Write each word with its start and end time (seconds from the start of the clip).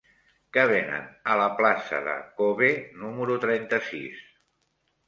Què 0.55 0.63
venen 0.71 1.05
a 1.33 1.35
la 1.41 1.45
plaça 1.61 2.01
de 2.09 2.17
K-obe 2.41 2.73
número 3.05 3.39
trenta-sis? 3.47 4.27